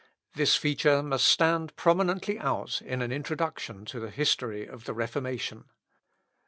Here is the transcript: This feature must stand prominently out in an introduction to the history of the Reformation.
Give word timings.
This 0.33 0.55
feature 0.55 1.03
must 1.03 1.27
stand 1.27 1.75
prominently 1.75 2.39
out 2.39 2.81
in 2.81 3.03
an 3.03 3.11
introduction 3.11 3.85
to 3.85 3.99
the 3.99 4.09
history 4.09 4.65
of 4.65 4.85
the 4.85 4.95
Reformation. 4.95 5.65